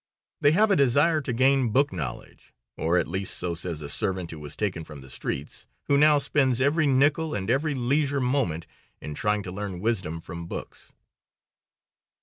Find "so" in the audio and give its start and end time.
3.37-3.53